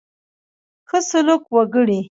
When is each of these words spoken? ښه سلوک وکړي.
ښه 0.89 0.99
سلوک 1.09 1.43
وکړي. 1.55 1.99